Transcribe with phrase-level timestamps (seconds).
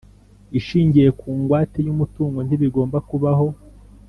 [0.59, 3.47] ishingiye ku ngwate y umutungo ntibigomba kubaho